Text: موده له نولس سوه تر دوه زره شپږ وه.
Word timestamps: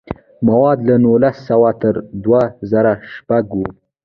موده 0.45 0.79
له 0.87 0.95
نولس 1.03 1.35
سوه 1.49 1.69
تر 1.81 1.95
دوه 2.23 2.41
زره 2.71 2.93
شپږ 3.13 3.45
وه. 3.57 3.69